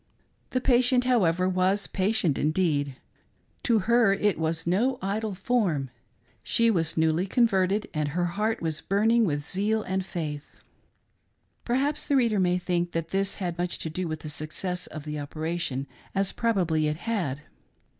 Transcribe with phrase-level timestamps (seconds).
[0.49, 2.95] The patient, however, was patient indeed.
[3.61, 5.91] To her it was no idle form.
[6.41, 10.63] She was newly converted and her heart was burning with zeal and faith.
[11.65, 15.03] Perhaps the reader may think, that this had much to do with the success of
[15.03, 17.41] the operation, as probably it had.